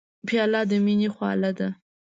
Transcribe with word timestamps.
پیاله 0.27 0.61
د 0.69 0.71
مینې 0.85 1.09
خواله 1.13 1.51
ده. 1.57 1.69